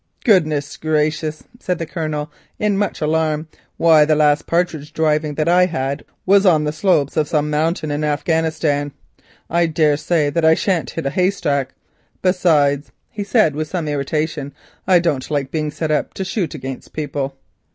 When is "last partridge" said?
4.15-4.93